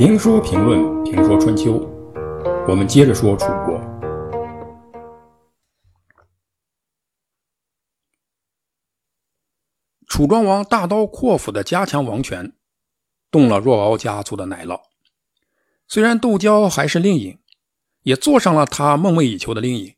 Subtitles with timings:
[0.00, 1.74] 评书评论评说春秋，
[2.66, 3.78] 我们接着说楚国。
[10.06, 12.56] 楚庄王大刀阔斧的加强王权，
[13.30, 14.80] 动了若敖家族的奶酪。
[15.86, 17.38] 虽然窦娇还是令尹，
[18.00, 19.94] 也坐上了他梦寐以求的令尹，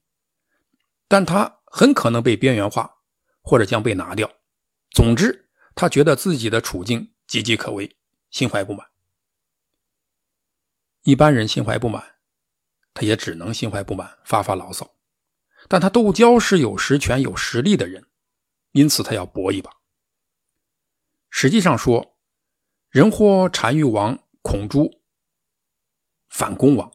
[1.07, 2.97] 但他很可能被边缘化，
[3.41, 4.29] 或者将被拿掉。
[4.91, 7.97] 总之，他觉得自己的处境岌岌可危，
[8.33, 8.85] 心怀不满。
[11.03, 12.17] 一般人心怀不满，
[12.95, 14.95] 他也只能心怀不满，发发牢骚。
[15.69, 18.07] 但他窦交是有实权、有实力的人，
[18.73, 19.71] 因此他要搏一把。
[21.31, 22.17] 实际上说，
[22.91, 25.03] 人或单于王孔朱。
[26.29, 26.91] 反攻王，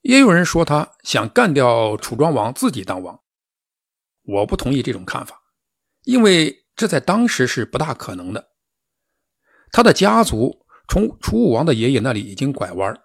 [0.00, 3.22] 也有人说他想干掉楚庄王，自己当王。
[4.22, 5.42] 我不同意这种看法，
[6.04, 8.52] 因为这在当时是不大可能的。
[9.70, 13.00] 他的家族从楚武王的爷爷那里已经拐弯，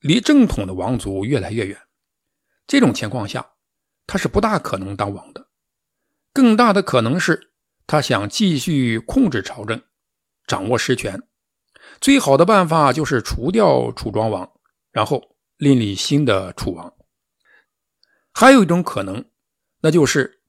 [0.00, 1.78] 离正统的王族越来越远。
[2.66, 3.52] 这种情况下，
[4.06, 5.48] 他是不大可能当王的。
[6.32, 7.52] 更大的可能是
[7.86, 9.82] 他想继续控制朝政，
[10.46, 11.22] 掌握实权。
[12.00, 14.50] 最好的办法就是除掉楚庄王。
[14.90, 16.94] 然后另立新的楚王。
[18.32, 19.24] 还有一种可能，
[19.80, 20.40] 那就是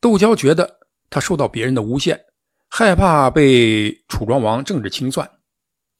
[0.00, 2.24] 窦骁觉得他受到别人的诬陷，
[2.68, 5.30] 害怕被楚庄王政治清算。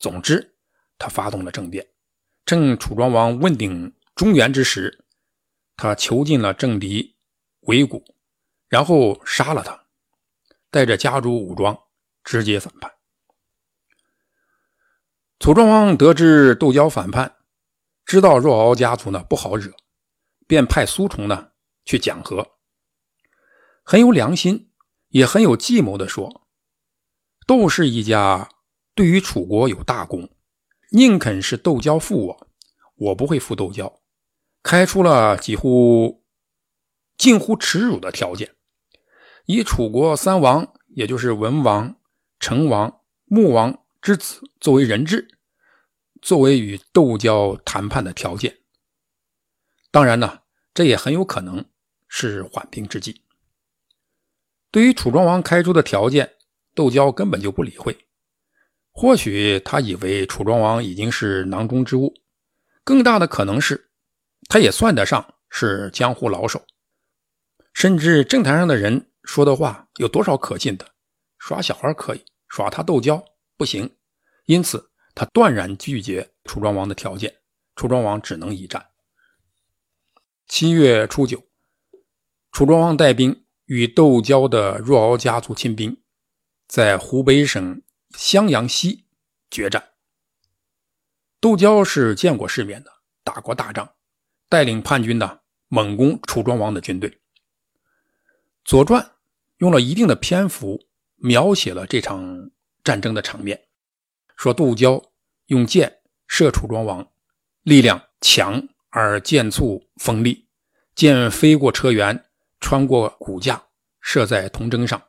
[0.02, 0.56] 总之，
[0.98, 1.86] 他发动了政变，
[2.44, 5.04] 趁楚庄王问鼎中原之时，
[5.76, 7.16] 他囚禁了政敌
[7.60, 8.04] 韦谷，
[8.68, 9.86] 然后杀了他，
[10.72, 11.78] 带着家族武装
[12.24, 12.92] 直接反叛。
[15.38, 17.36] 楚庄王得知窦交反叛。
[18.04, 19.72] 知道若敖家族呢不好惹，
[20.48, 21.52] 便派苏崇呢
[21.84, 22.56] 去讲和。
[23.84, 24.72] 很有良心，
[25.10, 26.48] 也很有计谋的说
[27.46, 28.48] ：“窦氏一家
[28.94, 30.28] 对于楚国有大功，
[30.90, 32.48] 宁肯是窦交负我，
[32.96, 34.00] 我不会负窦交。”
[34.62, 36.24] 开出了几乎
[37.16, 38.54] 近乎耻辱的条件，
[39.46, 41.96] 以楚国三王，也就是文王、
[42.38, 45.38] 成王、穆王之子作为人质。
[46.20, 48.58] 作为与窦交谈判的条件，
[49.90, 51.64] 当然呢，这也很有可能
[52.06, 53.22] 是缓兵之计。
[54.70, 56.36] 对于楚庄王开出的条件，
[56.76, 58.06] 窦娇根本就不理会。
[58.92, 62.14] 或许他以为楚庄王已经是囊中之物，
[62.84, 63.90] 更大的可能是，
[64.48, 66.64] 他也算得上是江湖老手。
[67.72, 70.86] 甚至政坛上的人说的话有多少可信的？
[71.38, 73.24] 耍小孩可以，耍他窦娇
[73.56, 73.96] 不行。
[74.46, 74.88] 因此。
[75.14, 77.34] 他断然拒绝楚庄王的条件，
[77.76, 78.82] 楚庄王只能一战。
[80.48, 81.44] 七月初九，
[82.50, 86.02] 楚庄王带兵与窦娇的若敖家族亲兵，
[86.66, 87.82] 在湖北省
[88.16, 89.06] 襄阳西
[89.50, 89.90] 决战。
[91.40, 92.92] 窦娇是见过世面的，
[93.24, 93.94] 打过大仗，
[94.48, 97.10] 带领叛军呢猛攻楚庄王的军队。
[98.64, 99.02] 《左传》
[99.58, 102.50] 用了一定的篇幅描写了这场
[102.84, 103.68] 战争的场面。
[104.36, 105.12] 说窦娇
[105.46, 107.12] 用箭射楚庄王，
[107.62, 110.48] 力量强而箭簇锋利，
[110.94, 112.22] 箭飞过车辕，
[112.60, 113.66] 穿过骨架，
[114.00, 115.02] 射在铜筝上，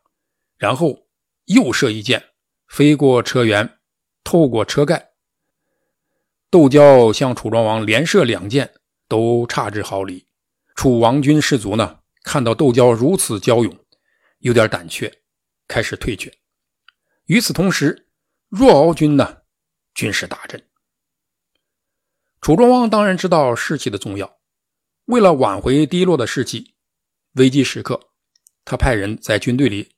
[0.58, 1.08] 然后
[1.46, 2.33] 又射一箭，
[2.74, 3.78] 飞过车辕，
[4.24, 5.12] 透过车盖。
[6.50, 8.74] 窦娇向楚庄王连射两箭，
[9.08, 10.26] 都差之毫厘。
[10.74, 13.78] 楚王军士卒呢，看到窦娇如此骁勇，
[14.40, 15.22] 有点胆怯，
[15.68, 16.36] 开始退却。
[17.26, 18.10] 与此同时，
[18.50, 19.44] 若敖军呢，
[19.94, 20.68] 军势大振。
[22.42, 24.40] 楚庄王当然知道士气的重要，
[25.06, 26.74] 为了挽回低落的士气，
[27.34, 28.00] 危机时刻，
[28.66, 29.96] 他派人在军队里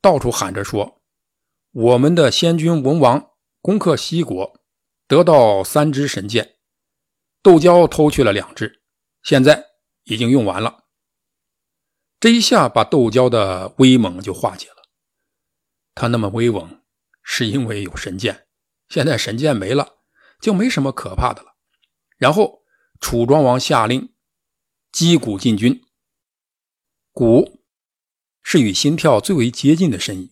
[0.00, 1.00] 到处喊着说
[1.72, 4.60] ：“我们的先君文王攻克西国，
[5.06, 6.56] 得到三支神箭，
[7.42, 8.82] 窦娇偷去了两支，
[9.22, 9.66] 现在
[10.04, 10.84] 已经用完了。”
[12.20, 14.82] 这一下把窦娇的威猛就化解了，
[15.94, 16.80] 他那么威猛。
[17.24, 18.48] 是因为有神剑，
[18.88, 20.00] 现在神剑没了，
[20.40, 21.54] 就没什么可怕的了。
[22.18, 22.64] 然后
[22.98, 24.12] 楚庄王下令
[24.90, 25.84] 击鼓进军，
[27.12, 27.62] 鼓
[28.42, 30.31] 是与心跳最为接近的声音，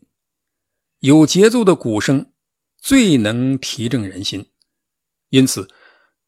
[1.00, 2.32] 有节奏的鼓声
[2.78, 4.50] 最能提振人心，
[5.28, 5.68] 因此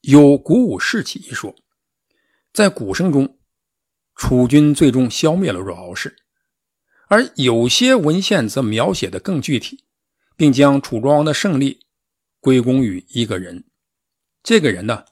[0.02, 1.54] 有鼓舞士气一说。
[2.52, 3.38] 在鼓声中，
[4.14, 6.16] 楚军最终消灭了若敖氏，
[7.06, 9.84] 而有些文献则描写的更具体。
[10.34, 11.86] 并将楚庄王的胜利
[12.40, 13.64] 归功于一个人，
[14.42, 15.04] 这个人呢，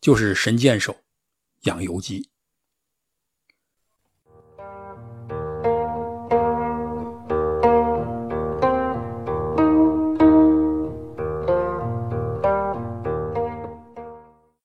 [0.00, 0.96] 就是神箭手
[1.62, 2.30] 养由基。